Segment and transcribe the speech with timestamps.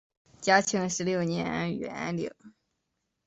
[0.41, 2.33] 嘉庆十六年园寝。